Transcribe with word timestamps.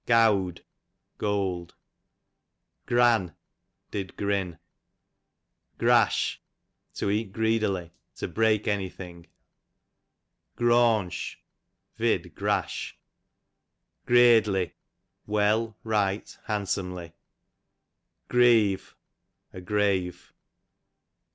Gowd, 0.07 0.65
gold. 1.19 1.75
Gran, 2.87 3.35
did 3.91 4.17
grin. 4.17 4.57
Grash, 5.77 6.39
to 6.95 7.11
eat 7.11 7.31
greedily, 7.31 7.91
to 8.15 8.27
break 8.27 8.67
any 8.67 8.89
thing. 8.89 9.27
Graunch, 10.57 11.35
vid. 11.99 12.33
grash. 12.33 12.93
Greadly, 14.07 14.73
well, 15.27 15.77
right, 15.83 16.35
handsomely. 16.45 17.13
Greave, 18.27 18.95
a 19.53 19.61
grave. 19.61 20.33